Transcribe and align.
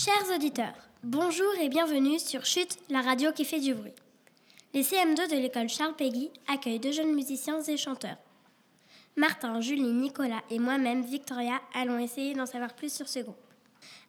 Chers 0.00 0.30
auditeurs, 0.32 0.76
bonjour 1.02 1.52
et 1.60 1.68
bienvenue 1.68 2.20
sur 2.20 2.46
Chute, 2.46 2.78
la 2.88 3.00
radio 3.00 3.32
qui 3.32 3.44
fait 3.44 3.58
du 3.58 3.74
bruit. 3.74 3.94
Les 4.72 4.84
CM2 4.84 5.28
de 5.28 5.42
l'école 5.42 5.68
Charles 5.68 5.96
Péguy 5.96 6.30
accueillent 6.46 6.78
deux 6.78 6.92
jeunes 6.92 7.16
musiciens 7.16 7.60
et 7.62 7.76
chanteurs. 7.76 8.18
Martin, 9.16 9.60
Julie, 9.60 9.92
Nicolas 9.92 10.44
et 10.50 10.60
moi-même, 10.60 11.02
Victoria, 11.02 11.60
allons 11.74 11.98
essayer 11.98 12.32
d'en 12.32 12.46
savoir 12.46 12.74
plus 12.74 12.92
sur 12.94 13.08
ce 13.08 13.18
groupe. 13.18 13.34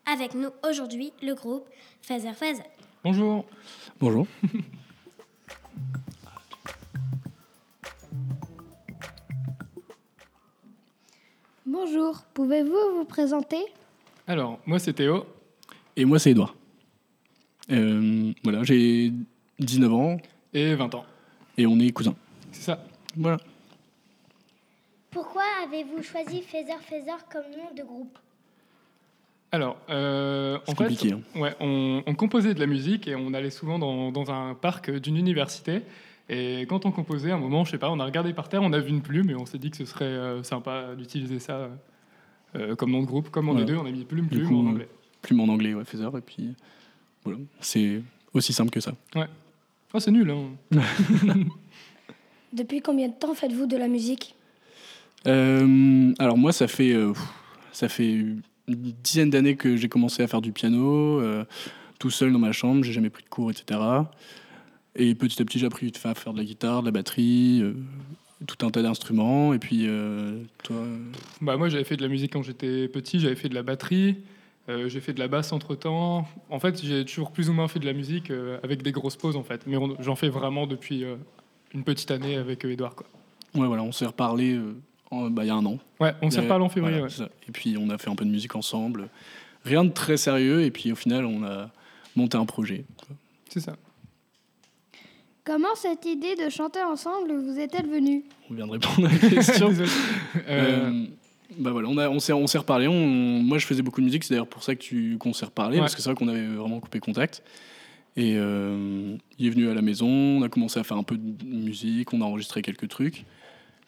Avec 0.05 0.35
nous 0.35 0.51
aujourd'hui, 0.63 1.11
le 1.23 1.33
groupe 1.33 1.67
Feather 2.03 2.35
Feather. 2.35 2.65
Bonjour. 3.03 3.45
Bonjour. 3.99 4.27
Bonjour, 11.65 12.21
pouvez-vous 12.35 12.95
vous 12.95 13.05
présenter? 13.05 13.65
Alors, 14.27 14.59
moi 14.67 14.77
c'est 14.77 14.93
Théo. 14.93 15.25
Et 15.99 16.05
moi, 16.05 16.17
c'est 16.17 16.31
Edouard. 16.31 16.55
Euh, 17.71 18.31
voilà, 18.43 18.63
j'ai 18.63 19.11
19 19.59 19.93
ans 19.93 20.17
Et 20.53 20.73
20 20.73 20.95
ans. 20.95 21.05
et 21.57 21.67
on 21.67 21.77
est 21.79 21.91
cousins. 21.91 22.15
C'est 22.53 22.61
ça. 22.63 22.83
Voilà. 23.17 23.37
Pourquoi 25.11 25.43
avez-vous 25.67 26.01
choisi 26.01 26.41
Feather 26.41 26.79
Feather 26.79 27.17
comme 27.31 27.43
nom 27.51 27.69
de 27.77 27.83
groupe? 27.83 28.17
Alors, 29.51 29.77
euh, 29.89 30.57
en 30.57 30.59
C'est 30.67 30.77
fait, 30.77 30.83
compliqué. 30.85 31.11
hein. 31.13 31.21
ouais, 31.39 31.53
on, 31.59 32.01
on 32.05 32.15
composait 32.15 32.53
de 32.53 32.59
la 32.61 32.67
musique 32.67 33.07
et 33.09 33.15
on 33.15 33.33
allait 33.33 33.49
souvent 33.49 33.77
dans, 33.77 34.11
dans 34.11 34.31
un 34.31 34.53
parc 34.53 34.89
d'une 34.91 35.17
université. 35.17 35.81
Et 36.29 36.61
quand 36.69 36.85
on 36.85 36.91
composait, 36.91 37.31
à 37.31 37.35
un 37.35 37.39
moment, 37.39 37.65
je 37.65 37.71
sais 37.71 37.77
pas, 37.79 37.89
on 37.91 37.99
a 37.99 38.05
regardé 38.05 38.33
par 38.33 38.47
terre, 38.47 38.61
on 38.63 38.71
a 38.71 38.79
vu 38.79 38.89
une 38.89 39.01
plume 39.01 39.31
et 39.31 39.35
on 39.35 39.45
s'est 39.47 39.57
dit 39.57 39.69
que 39.71 39.77
ce 39.77 39.85
serait 39.85 40.05
euh, 40.05 40.43
sympa 40.43 40.95
d'utiliser 40.95 41.39
ça 41.39 41.69
euh, 42.55 42.75
comme 42.75 42.91
nom 42.91 43.01
de 43.01 43.07
groupe. 43.07 43.29
Comme 43.31 43.49
on 43.49 43.53
Voilà. 43.53 43.65
est 43.67 43.69
deux, 43.73 43.77
on 43.77 43.85
a 43.85 43.91
mis 43.91 44.05
plume, 44.05 44.27
plume 44.27 44.47
coup, 44.47 44.55
en 44.59 44.67
anglais. 44.69 44.87
Plume 45.21 45.41
en 45.41 45.47
anglais, 45.47 45.73
ouais, 45.73 45.85
Feather. 45.85 46.17
Et 46.17 46.21
puis, 46.21 46.55
voilà. 47.23 47.39
C'est 47.59 48.01
aussi 48.33 48.53
simple 48.53 48.71
que 48.71 48.79
ça. 48.79 48.93
Oh, 49.93 49.99
c'est 49.99 50.11
nul, 50.11 50.29
hein. 50.29 50.49
Depuis 52.53 52.81
combien 52.81 53.07
de 53.07 53.13
temps 53.13 53.33
faites-vous 53.33 53.65
de 53.65 53.77
la 53.77 53.87
musique? 53.87 54.35
Euh, 55.27 56.13
alors, 56.19 56.37
moi, 56.37 56.51
ça 56.51 56.67
fait, 56.67 56.93
euh, 56.93 57.13
ça 57.71 57.89
fait 57.89 58.11
une 58.11 58.41
dizaine 58.67 59.29
d'années 59.29 59.55
que 59.55 59.75
j'ai 59.75 59.89
commencé 59.89 60.23
à 60.23 60.27
faire 60.27 60.41
du 60.41 60.51
piano, 60.51 61.19
euh, 61.19 61.43
tout 61.99 62.09
seul 62.09 62.31
dans 62.31 62.39
ma 62.39 62.51
chambre. 62.51 62.83
J'ai 62.83 62.93
jamais 62.93 63.09
pris 63.09 63.23
de 63.23 63.29
cours, 63.29 63.51
etc. 63.51 63.79
Et 64.95 65.15
petit 65.15 65.41
à 65.41 65.45
petit, 65.45 65.59
j'ai 65.59 65.65
appris 65.65 65.91
à 66.03 66.13
faire 66.15 66.33
de 66.33 66.37
la 66.37 66.43
guitare, 66.43 66.81
de 66.81 66.87
la 66.87 66.91
batterie, 66.91 67.61
euh, 67.61 67.73
tout 68.47 68.65
un 68.65 68.69
tas 68.69 68.81
d'instruments. 68.81 69.53
Et 69.53 69.59
puis, 69.59 69.85
euh, 69.87 70.43
toi. 70.63 70.77
Bah, 71.41 71.57
moi, 71.57 71.69
j'avais 71.69 71.83
fait 71.83 71.97
de 71.97 72.01
la 72.01 72.07
musique 72.07 72.33
quand 72.33 72.43
j'étais 72.43 72.87
petit, 72.87 73.19
j'avais 73.19 73.35
fait 73.35 73.49
de 73.49 73.55
la 73.55 73.63
batterie, 73.63 74.17
euh, 74.69 74.87
j'ai 74.87 75.01
fait 75.01 75.13
de 75.13 75.19
la 75.19 75.27
basse 75.27 75.51
entre 75.51 75.75
temps. 75.75 76.27
En 76.49 76.59
fait, 76.59 76.81
j'ai 76.83 77.03
toujours 77.03 77.31
plus 77.31 77.49
ou 77.49 77.53
moins 77.53 77.67
fait 77.67 77.79
de 77.79 77.85
la 77.85 77.93
musique 77.93 78.29
euh, 78.29 78.59
avec 78.63 78.83
des 78.83 78.91
grosses 78.91 79.15
pauses, 79.15 79.35
en 79.35 79.43
fait. 79.43 79.65
Mais 79.67 79.77
j'en 79.99 80.15
fais 80.15 80.29
vraiment 80.29 80.67
depuis 80.67 81.03
euh, 81.03 81.15
une 81.73 81.83
petite 81.83 82.11
année 82.11 82.35
avec 82.35 82.65
euh, 82.65 82.71
Edouard, 82.71 82.95
quoi. 82.95 83.07
Ouais, 83.55 83.65
voilà, 83.65 83.81
on 83.81 83.91
s'est 83.91 84.05
reparlé 84.05 84.53
euh, 84.53 85.29
bah, 85.29 85.43
il 85.43 85.47
y 85.47 85.49
a 85.49 85.55
un 85.55 85.65
an. 85.65 85.79
Ouais, 85.99 86.13
on 86.21 86.29
s'est 86.29 86.41
reparlé 86.41 86.63
en 86.63 86.69
février. 86.69 86.99
voilà, 86.99 87.13
ouais. 87.13 87.29
Et 87.47 87.51
puis 87.51 87.75
on 87.79 87.89
a 87.89 87.97
fait 87.97 88.09
un 88.09 88.15
peu 88.15 88.25
de 88.25 88.29
musique 88.29 88.55
ensemble. 88.55 89.09
Rien 89.65 89.83
de 89.83 89.89
très 89.89 90.17
sérieux. 90.17 90.63
Et 90.63 90.71
puis 90.71 90.91
au 90.91 90.95
final, 90.95 91.25
on 91.25 91.43
a 91.43 91.71
monté 92.15 92.37
un 92.37 92.45
projet. 92.45 92.85
C'est 93.49 93.59
ça. 93.59 93.75
Comment 95.43 95.73
cette 95.73 96.05
idée 96.05 96.35
de 96.35 96.47
chanter 96.49 96.83
ensemble 96.83 97.31
vous 97.33 97.57
est-elle 97.57 97.87
venue? 97.87 98.23
On 98.51 98.53
vient 98.53 98.67
de 98.67 98.71
répondre 98.73 99.07
à 99.07 99.11
la 99.11 99.29
question. 99.29 99.73
Bah 101.57 101.71
voilà, 101.71 101.87
on, 101.89 101.97
a, 101.97 102.09
on 102.09 102.19
s'est 102.19 102.33
on 102.33 102.47
s'est 102.47 102.57
reparlé. 102.59 102.87
On- 102.87 102.93
moi, 103.41 103.57
je 103.57 103.65
faisais 103.65 103.81
beaucoup 103.81 104.01
de 104.01 104.05
musique. 104.05 104.23
C'est 104.23 104.33
d'ailleurs 104.33 104.47
pour 104.47 104.63
ça 104.63 104.75
que 104.75 104.81
tu 104.81 105.17
qu'on 105.17 105.33
s'est 105.33 105.45
reparlé 105.45 105.75
Ouais. 105.77 105.81
parce 105.81 105.95
que 105.95 106.01
c'est 106.01 106.09
vrai 106.09 106.15
qu'on 106.15 106.27
avait 106.27 106.45
vraiment 106.45 106.79
coupé 106.79 106.99
contact. 106.99 107.43
Et 108.17 108.35
euh, 108.37 109.15
il 109.37 109.47
est 109.47 109.49
venu 109.49 109.69
à 109.69 109.73
la 109.73 109.81
maison. 109.81 110.07
On 110.07 110.41
a 110.43 110.49
commencé 110.49 110.79
à 110.79 110.83
faire 110.83 110.97
un 110.97 111.03
peu 111.03 111.17
de 111.17 111.45
musique. 111.45 112.13
On 112.13 112.21
a 112.21 112.25
enregistré 112.25 112.61
quelques 112.61 112.87
trucs. 112.87 113.25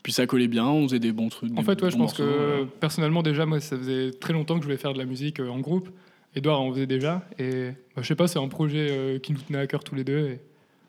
Puis 0.04 0.14
ça 0.14 0.26
collait 0.26 0.48
bien. 0.48 0.66
On 0.66 0.88
faisait 0.88 1.00
des 1.00 1.12
bons 1.12 1.30
trucs. 1.30 1.58
en 1.58 1.62
fait, 1.64 1.82
ouais, 1.82 1.92
je 1.92 1.98
pense 1.98 2.14
que 2.14 2.24
morceaux, 2.24 2.66
personnellement, 2.80 3.22
déjà, 3.24 3.46
moi, 3.46 3.60
ça 3.60 3.78
faisait 3.78 4.12
très 4.12 4.34
longtemps 4.34 4.56
que 4.56 4.62
je 4.62 4.66
voulais 4.66 4.78
faire 4.78 4.94
de 4.94 4.98
la 4.98 5.06
musique 5.06 5.40
euh, 5.40 5.50
en 5.50 5.60
groupe. 5.60 5.90
Edouard 6.36 6.62
en 6.62 6.72
faisait 6.72 6.88
déjà. 6.88 7.28
Et 7.38 7.72
bah, 7.96 8.02
je 8.02 8.08
sais 8.08 8.16
pas, 8.16 8.28
c'est 8.28 8.40
un 8.40 8.48
projet 8.48 8.88
euh, 8.90 9.20
qui 9.20 9.34
nous 9.34 9.40
tenait 9.42 9.60
à 9.60 9.68
cœur 9.68 9.84
tous 9.84 9.96
les 9.96 10.04
deux. 10.04 10.30
Et 10.30 10.40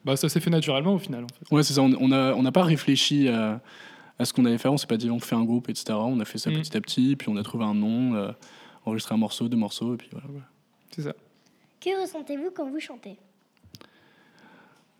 bah, 0.04 0.16
ça 0.16 0.28
s'est 0.28 0.40
fait 0.40 0.50
naturellement 0.50 0.94
au 0.94 0.98
final. 0.98 1.24
En 1.24 1.26
fait. 1.28 1.54
Ouais, 1.54 1.62
c'est 1.62 1.74
ça. 1.74 1.82
On 1.82 1.92
on 2.00 2.12
a 2.12 2.32
on 2.34 2.42
n'a 2.42 2.52
pas 2.52 2.62
réfléchi 2.64 3.28
à, 3.28 3.60
à 4.22 4.24
ce 4.24 4.32
qu'on 4.32 4.44
allait 4.44 4.58
faire. 4.58 4.72
On 4.72 4.76
s'est 4.76 4.86
pas 4.86 4.96
dit 4.96 5.10
on 5.10 5.18
fait 5.20 5.34
un 5.34 5.44
groupe, 5.44 5.68
etc. 5.68 5.92
On 5.92 6.18
a 6.20 6.24
fait 6.24 6.38
ça 6.38 6.50
Mm. 6.50 6.54
petit 6.54 6.76
à 6.76 6.80
petit, 6.80 7.16
puis 7.16 7.28
on 7.28 7.36
a 7.36 7.42
trouvé 7.42 7.64
un 7.64 7.74
nom, 7.74 8.14
euh, 8.14 8.32
enregistré 8.86 9.14
un 9.14 9.18
morceau, 9.18 9.48
deux 9.48 9.56
morceaux, 9.56 9.94
et 9.94 9.96
puis 9.96 10.08
voilà. 10.12 10.26
voilà. 10.30 10.46
C'est 10.90 11.02
ça. 11.02 11.12
Que 11.80 12.00
ressentez-vous 12.00 12.50
quand 12.54 12.68
vous 12.70 12.80
chantez? 12.80 13.16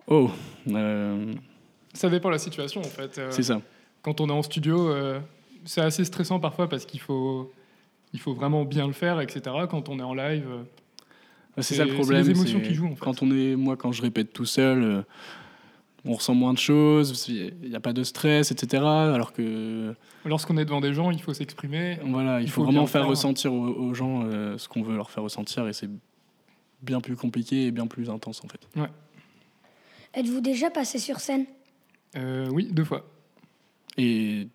Oh, 0.07 0.31
euh, 0.69 1.33
Ça 1.95 2.09
dépend 2.09 2.29
de 2.29 2.33
la 2.35 2.39
situation, 2.39 2.81
en 2.81 2.85
fait. 2.85 3.19
Euh, 3.19 3.31
c'est 3.31 3.43
ça. 3.43 3.61
quand 4.03 4.21
on 4.21 4.29
est 4.29 4.33
en 4.33 4.43
studio, 4.43 4.89
euh, 4.91 5.21
c'est 5.65 5.81
assez 5.81 6.05
stressant 6.05 6.41
parfois 6.41 6.69
parce 6.69 6.85
qu'il 6.87 7.01
faut, 7.01 7.53
il 8.13 8.19
faut 8.21 8.35
vraiment 8.35 8.65
bien 8.65 8.87
le 8.87 8.93
faire, 8.93 9.21
etc. 9.21 9.43
Quand 9.71 9.89
on 9.89 9.99
est 9.99 10.03
en 10.03 10.15
live, 10.15 10.45
euh, 10.51 10.63
C'est 11.57 11.63
c'est- 11.63 11.75
ça 11.77 11.85
le 11.85 11.91
c'est 11.91 11.97
problème. 11.97 12.23
les 12.25 12.31
émotions 12.31 12.61
c'est 12.63 12.69
qui 12.69 12.75
jouent, 12.75 12.87
en 12.87 12.97
fait. 12.97 13.05
Quand 13.05 13.23
on 13.23 13.31
est, 13.31 13.55
moi, 13.57 13.77
quand 13.77 13.93
je 13.93 14.03
répète 14.03 14.33
tout 14.33 14.45
seul, 14.47 14.83
euh, 14.83 15.03
on 16.05 16.15
ressent 16.15 16.35
moins 16.35 16.53
de 16.53 16.59
choses. 16.59 17.27
Il 17.29 17.69
n'y 17.69 17.77
a 17.77 17.81
pas 17.81 17.93
de 17.93 18.03
stress, 18.03 18.51
etc. 18.51 18.83
Alors 18.85 19.33
que 19.33 19.95
lorsqu'on 20.25 20.57
est 20.57 20.65
devant 20.65 20.81
des 20.81 20.93
gens, 20.95 21.11
il 21.11 21.21
faut 21.23 21.33
s'exprimer. 21.35 21.99
voilà, 22.05 22.41
il, 22.41 22.45
Il 22.45 22.51
faut, 22.51 22.61
faut 22.63 22.65
vraiment 22.65 22.87
faire 22.87 23.03
faire. 23.03 23.09
ressentir 23.11 23.53
aux, 23.53 23.69
aux 23.69 23.95
gens 23.95 24.25
euh, 24.25 24.59
ce 24.59 24.69
qu'on 24.69 24.83
veut 24.83 24.97
leur 24.97 25.11
faire 25.11 25.23
ressentir, 25.23 25.67
et 25.69 25.73
c'est 25.73 25.91
bien 26.83 27.01
plus 27.01 27.17
compliqué 27.17 27.67
et 27.67 27.71
bien 27.71 27.87
plus 27.87 28.11
intense 28.11 28.43
en 28.45 28.49
fait. 28.49 28.61
Êtes-vous 30.15 30.41
déjà 30.41 30.71
passé 30.71 30.99
sur 30.99 31.21
scène? 31.21 31.47
Euh, 32.17 32.49
oui, 32.51 32.69
deux 32.71 32.85
fois. 32.85 33.07
Et 33.97 34.49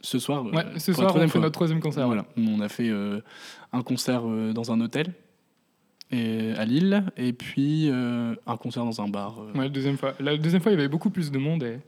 ce 0.00 0.18
soir, 0.18 0.44
euh, 0.46 0.50
Ouais, 0.50 0.64
ce 0.78 0.92
soir, 0.92 1.14
on 1.14 1.20
fait 1.20 1.28
fois. 1.28 1.40
notre 1.40 1.52
troisième 1.52 1.80
concert. 1.80 2.06
Voilà, 2.06 2.24
on 2.36 2.60
a 2.60 2.68
fait 2.68 2.88
euh, 2.88 3.20
un 3.72 3.82
concert 3.82 4.22
euh, 4.26 4.52
dans 4.52 4.72
un 4.72 4.80
hôtel 4.80 5.12
et, 6.14 6.52
à 6.56 6.64
Lille, 6.64 7.04
et 7.16 7.32
puis 7.32 7.88
euh, 7.90 8.34
un 8.46 8.56
concert 8.56 8.84
dans 8.84 9.00
un 9.02 9.08
bar. 9.08 9.40
euh. 9.40 9.52
Ouais, 9.58 9.68
deuxième 9.68 9.96
fois. 9.98 10.14
La 10.20 10.36
deuxième 10.36 10.62
fois, 10.62 10.72
il 10.72 10.76
y 10.76 10.78
avait 10.78 10.88
beaucoup 10.88 11.10
plus 11.10 11.30
de 11.30 11.38
monde 11.38 11.62
et, 11.62 11.78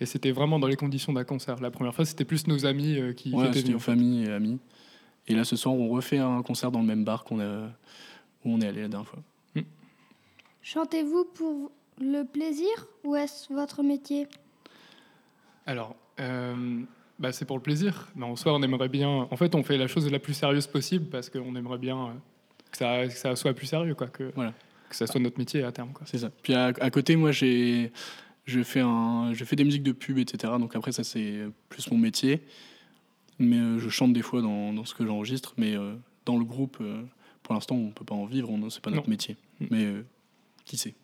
et 0.00 0.06
c'était 0.06 0.32
vraiment 0.32 0.58
dans 0.58 0.66
les 0.66 0.76
conditions 0.76 1.12
d'un 1.12 1.24
concert. 1.24 1.60
La 1.60 1.70
première 1.70 1.94
fois, 1.94 2.04
c'était 2.04 2.24
plus 2.24 2.46
nos 2.46 2.66
amis 2.66 2.98
euh, 2.98 3.12
qui, 3.12 3.32
Ouais, 3.32 3.46
étaient 3.48 3.60
venus. 3.60 3.72
nos 3.74 3.78
familles 3.78 4.24
et 4.24 4.30
amis. 4.32 4.58
Et 5.26 5.34
là, 5.34 5.44
ce 5.44 5.56
soir, 5.56 5.74
on 5.74 5.88
refait 5.88 6.18
un 6.18 6.42
concert 6.42 6.70
dans 6.70 6.80
le 6.80 6.86
même 6.86 7.04
bar 7.04 7.24
qu'on 7.24 7.40
a, 7.40 7.66
où 8.44 8.52
on 8.52 8.60
est 8.60 8.66
allé 8.66 8.82
la 8.82 8.88
dernière 8.88 9.08
fois. 9.08 9.20
Chantez-vous 10.62 11.24
pour 11.34 11.70
le 12.00 12.24
plaisir 12.24 12.68
ou 13.04 13.14
est-ce 13.16 13.52
votre 13.52 13.82
métier? 13.82 14.26
Alors, 15.66 15.96
euh, 16.20 16.80
bah, 17.18 17.32
c'est 17.32 17.44
pour 17.44 17.56
le 17.56 17.62
plaisir. 17.62 18.08
Mais 18.16 18.24
en 18.24 18.36
soi, 18.36 18.54
on 18.54 18.62
aimerait 18.62 18.88
bien. 18.88 19.08
En 19.30 19.36
fait, 19.36 19.54
on 19.54 19.62
fait 19.62 19.76
la 19.78 19.86
chose 19.86 20.10
la 20.10 20.18
plus 20.18 20.34
sérieuse 20.34 20.66
possible 20.66 21.06
parce 21.06 21.30
qu'on 21.30 21.54
aimerait 21.56 21.78
bien 21.78 21.96
euh, 21.98 22.10
que, 22.70 22.76
ça, 22.78 23.06
que 23.06 23.12
ça 23.14 23.36
soit 23.36 23.54
plus 23.54 23.66
sérieux, 23.66 23.94
quoi, 23.94 24.06
que, 24.08 24.30
Voilà. 24.34 24.52
que 24.88 24.96
ça 24.96 25.06
soit 25.06 25.20
notre 25.20 25.38
métier 25.38 25.62
à 25.62 25.72
terme. 25.72 25.92
Quoi. 25.92 26.06
C'est 26.06 26.18
ça. 26.18 26.30
Puis 26.42 26.54
à, 26.54 26.66
à 26.66 26.90
côté, 26.90 27.16
moi, 27.16 27.32
j'ai 27.32 27.92
je 28.46 28.62
fais, 28.62 28.80
un, 28.80 29.32
je 29.34 29.44
fais 29.44 29.56
des 29.56 29.64
musiques 29.64 29.82
de 29.82 29.92
pub, 29.92 30.16
etc. 30.18 30.54
Donc 30.58 30.74
après, 30.74 30.92
ça, 30.92 31.04
c'est 31.04 31.40
plus 31.68 31.90
mon 31.90 31.98
métier. 31.98 32.42
Mais 33.38 33.58
euh, 33.58 33.78
je 33.78 33.88
chante 33.90 34.12
des 34.14 34.22
fois 34.22 34.40
dans, 34.42 34.72
dans 34.72 34.84
ce 34.86 34.94
que 34.94 35.04
j'enregistre. 35.06 35.52
Mais 35.58 35.74
euh, 35.76 35.94
dans 36.24 36.38
le 36.38 36.44
groupe, 36.44 36.78
euh, 36.80 37.02
pour 37.42 37.54
l'instant, 37.54 37.74
on 37.76 37.90
peut 37.90 38.04
pas 38.06 38.14
en 38.14 38.24
vivre. 38.24 38.50
on- 38.50 38.70
C'est 38.70 38.80
pas 38.82 38.90
notre 38.90 39.02
Non. 39.04 39.10
métier. 39.10 39.36
Mm. 39.60 39.66
Mais 39.70 39.84
euh, 39.84 40.06
qui 40.64 40.76
sait? 40.78 40.94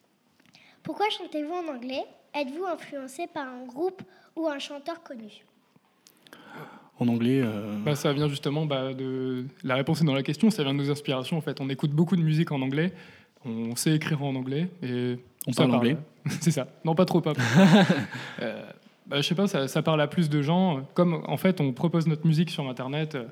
Pourquoi 0.83 1.09
chantez-vous 1.11 1.53
en 1.53 1.75
anglais? 1.75 2.03
Êtes-vous 2.35 2.65
influencé 2.65 3.27
par 3.27 3.47
un 3.47 3.65
groupe 3.67 4.03
ou 4.37 4.49
un 4.49 4.59
chanteur 4.59 5.03
connu? 5.03 5.45
En 7.01 7.09
anglais, 7.09 7.41
euh, 7.43 7.77
Bah, 7.85 7.97
ça 7.97 8.13
vient 8.13 8.29
justement 8.29 8.67
bah, 8.67 8.95
de. 8.95 9.47
La 9.65 9.75
réponse 9.75 10.01
est 10.01 10.05
dans 10.05 10.15
la 10.15 10.23
question, 10.23 10.51
ça 10.51 10.63
vient 10.63 10.73
de 10.73 10.79
nos 10.79 10.91
inspirations. 10.91 11.37
En 11.37 11.41
fait, 11.41 11.61
on 11.61 11.69
écoute 11.69 11.91
beaucoup 11.91 12.17
de 12.17 12.23
musique 12.23 12.53
en 12.53 12.63
anglais, 12.63 12.93
on 13.45 13.75
sait 13.75 13.95
écrire 13.95 14.23
en 14.23 14.35
anglais 14.35 14.69
et 14.83 15.19
on 15.47 15.53
ça 15.53 15.63
parle 15.63 15.77
anglais. 15.77 15.97
C'est 16.41 16.53
ça. 16.53 16.69
Non, 16.85 16.95
pas 16.95 17.05
trop, 17.05 17.21
pas. 17.21 17.33
euh, 18.43 18.63
bah, 19.07 19.21
je 19.21 19.23
sais 19.23 19.35
pas, 19.35 19.47
ça, 19.47 19.69
ça 19.69 19.83
parle 19.83 20.01
à 20.01 20.07
plus 20.07 20.29
de 20.29 20.41
gens. 20.41 20.87
Comme 20.95 21.23
en 21.27 21.37
fait, 21.37 21.61
on 21.61 21.73
propose 21.73 22.07
notre 22.07 22.27
musique 22.27 22.51
sur 22.51 22.69
Internet, 22.69 23.17
euh, 23.17 23.25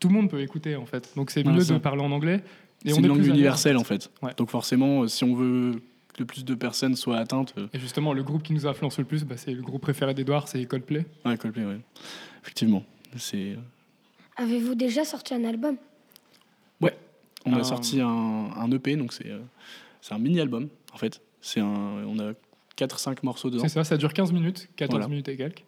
tout 0.00 0.08
le 0.08 0.14
monde 0.14 0.28
peut 0.28 0.40
écouter 0.40 0.76
en 0.76 0.84
fait. 0.86 1.12
Donc 1.16 1.30
c'est 1.30 1.42
Voilà, 1.42 1.58
mieux 1.58 1.64
de 1.64 1.78
parler 1.78 2.02
en 2.02 2.10
anglais. 2.10 2.42
C'est 2.84 2.98
une 2.98 3.04
est 3.04 3.08
langue 3.08 3.26
universelle, 3.26 3.76
en 3.76 3.84
fait. 3.84 4.10
Ouais. 4.22 4.32
Donc 4.36 4.50
forcément, 4.50 5.02
euh, 5.02 5.08
si 5.08 5.24
on 5.24 5.34
veut 5.34 5.72
que 6.12 6.20
le 6.20 6.26
plus 6.26 6.44
de 6.44 6.54
personnes 6.54 6.94
soient 6.94 7.16
atteintes... 7.16 7.54
Et 7.72 7.78
justement, 7.78 8.12
le 8.12 8.22
groupe 8.22 8.42
qui 8.42 8.52
nous 8.52 8.66
influence 8.66 8.98
le 8.98 9.04
plus, 9.04 9.24
bah, 9.24 9.36
c'est 9.36 9.52
le 9.52 9.62
groupe 9.62 9.82
préféré 9.82 10.14
d'Edouard, 10.14 10.48
c'est 10.48 10.64
Coldplay. 10.66 11.06
Ouais, 11.24 11.36
Coldplay, 11.36 11.64
ouais. 11.64 11.80
Effectivement. 12.42 12.84
C'est... 13.16 13.52
euh, 13.52 13.56
Avez-vous 14.36 14.74
déjà 14.74 15.04
sorti 15.04 15.34
un 15.34 15.44
album? 15.44 15.76
On 17.46 17.52
a 17.52 17.58
Un- 17.58 17.62
sorti 17.64 18.00
un, 18.00 18.08
un 18.08 18.70
EP, 18.72 18.96
donc 18.96 19.12
c'est, 19.12 19.28
euh, 19.28 19.38
c'est 20.00 20.14
un 20.14 20.18
mini-album, 20.18 20.68
en 20.94 20.96
fait. 20.96 21.20
C'est 21.42 21.60
un, 21.60 21.66
on 22.06 22.18
a 22.18 22.32
4-5 22.78 23.18
morceaux 23.22 23.50
dedans. 23.50 23.62
C'est 23.64 23.68
ça, 23.68 23.84
ça 23.84 23.98
dure 23.98 24.14
15 24.14 24.32
minutes, 24.32 24.66
14 24.76 24.92
Voilà. 24.94 25.08
minutes 25.08 25.28
et 25.28 25.36
quelques. 25.36 25.62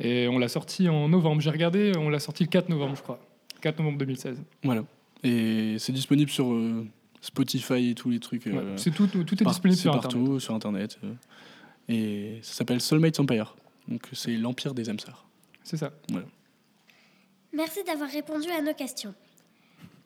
Et 0.00 0.26
on 0.26 0.36
l'a 0.40 0.48
sorti 0.48 0.88
en 0.88 1.08
novembre. 1.08 1.42
J'ai 1.42 1.50
regardé, 1.50 1.92
on 1.96 2.08
l'a 2.08 2.18
sorti 2.18 2.42
le 2.42 2.48
4 2.48 2.70
novembre, 2.70 2.96
je 2.96 3.02
crois. 3.02 3.20
4 3.60 3.78
novembre 3.78 3.98
2016. 3.98 4.42
Voilà. 4.64 4.82
Et 5.22 5.76
c'est 5.78 5.92
disponible 5.92 6.28
sur, 6.32 6.52
euh, 6.52 6.84
Spotify 7.20 7.90
et 7.90 7.94
tous 7.94 8.10
les 8.10 8.18
trucs. 8.18 8.46
Ouais, 8.46 8.56
euh, 8.56 8.76
c'est 8.76 8.90
tout, 8.90 9.06
tout 9.06 9.20
est 9.20 9.44
par- 9.44 9.52
disponible 9.52 9.76
c'est 9.76 9.82
sur 9.82 9.92
partout 9.92 10.18
Internet. 10.18 10.40
sur 10.40 10.54
Internet. 10.56 10.98
euh, 11.04 11.12
et 11.88 12.38
ça 12.42 12.54
s'appelle 12.54 12.80
Soulmate 12.80 13.20
Empire. 13.20 13.54
Donc 13.86 14.08
c'est 14.12 14.36
l'empire 14.36 14.74
des 14.74 14.90
âmes 14.90 14.98
sœurs. 14.98 15.24
C'est 15.62 15.76
ça. 15.76 15.92
Merci 17.52 17.82
d'avoir 17.84 18.08
répondu 18.08 18.48
à 18.50 18.62
nos 18.62 18.74
questions. 18.74 19.14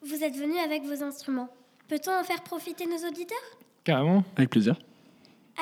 Vous 0.02 0.22
êtes 0.22 0.36
venu 0.36 0.58
avec 0.58 0.82
vos 0.82 1.02
instruments. 1.02 1.48
Peut-on 1.88 2.18
en 2.18 2.24
faire 2.24 2.42
profiter 2.42 2.86
nos 2.86 3.08
auditeurs? 3.08 3.38
Carrément. 3.84 4.24
Avec 4.36 4.50
plaisir. 4.50 4.78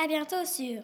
À 0.01 0.07
bientôt 0.07 0.45
sur 0.45 0.81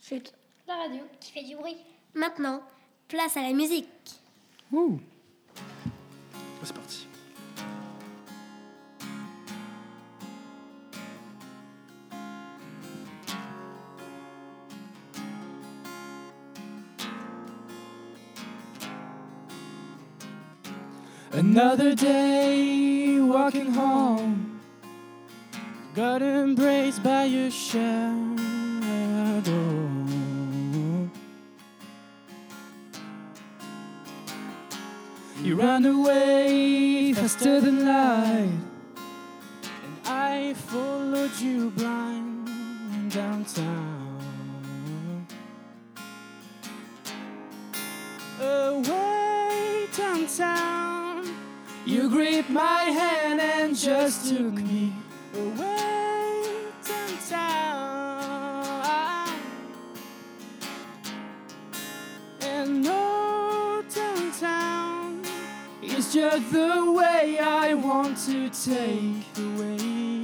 Chut, 0.00 0.32
la 0.68 0.76
radio 0.76 1.00
qui 1.20 1.32
fait 1.32 1.42
du 1.42 1.56
bruit. 1.56 1.76
Maintenant, 2.14 2.62
place 3.08 3.36
à 3.36 3.42
la 3.42 3.52
musique. 3.52 3.88
Ouh. 4.72 4.98
C'est 6.62 6.74
parti. 6.74 7.06
Another 21.36 21.94
day 21.94 23.20
walking 23.20 23.70
home, 23.70 24.58
got 25.94 26.22
embraced 26.22 27.02
by 27.02 27.24
your 27.24 27.50
shadow. 27.50 27.86
You 35.42 35.56
ran 35.56 35.84
away 35.84 37.12
faster 37.12 37.60
than 37.60 37.84
light, 37.84 38.48
and 39.84 39.96
I 40.06 40.54
followed 40.54 41.38
you 41.38 41.70
blind 41.72 43.12
downtown. 43.12 44.16
Away 48.40 49.86
downtown, 49.94 50.85
you 51.86 52.10
gripped 52.10 52.50
my 52.50 52.82
hand 52.82 53.40
and 53.40 53.76
just 53.76 54.28
took 54.28 54.54
me 54.54 54.92
away 55.34 56.42
downtown. 56.84 58.10
And 62.40 62.82
no 62.82 63.84
downtown 63.94 65.22
is 65.80 66.12
just 66.12 66.52
the 66.52 66.92
way 66.92 67.38
I 67.38 67.74
want 67.74 68.18
to 68.26 68.50
take 68.50 69.38
away 69.38 69.76
downtown. 69.76 70.15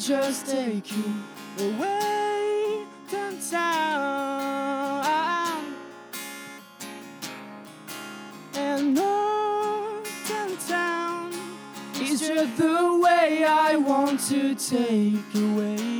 Just 0.00 0.46
take 0.46 0.90
you 0.96 1.04
away 1.58 2.86
downtown. 3.10 3.74
And 8.54 8.94
no 8.94 10.02
downtown 10.26 11.34
is 12.00 12.20
just 12.20 12.56
the 12.56 12.98
way 13.02 13.44
I 13.44 13.76
want 13.76 14.20
to 14.28 14.54
take 14.54 15.34
away 15.34 15.99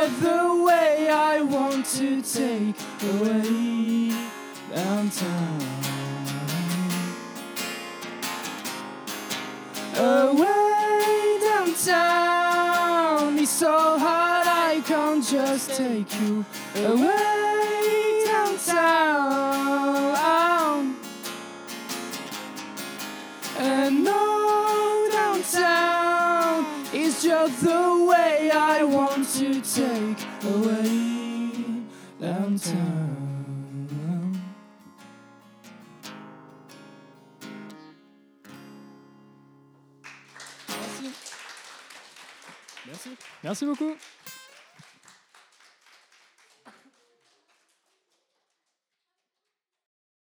downtown 0.00 0.20
the 0.20 0.64
way 0.64 1.08
I 1.10 1.42
want 1.42 1.84
to 1.98 2.22
take 2.22 2.74
away 3.02 4.12
downtown. 4.74 5.60
Away 9.96 11.38
downtown, 11.42 13.38
it's 13.38 13.50
so 13.50 13.98
hard 13.98 14.46
I 14.46 14.82
can't 14.86 15.22
just 15.22 15.76
take 15.76 16.20
you 16.20 16.44
away 16.76 17.39
take 29.74 30.26
away 30.44 31.30
downtown. 32.20 33.20
Merci. 42.86 43.10
Merci 43.44 43.64
beaucoup. 43.66 43.94